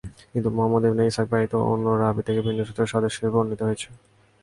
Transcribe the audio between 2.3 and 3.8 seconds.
ভিন্ন সূত্রেও হাদীসটি বর্ণিত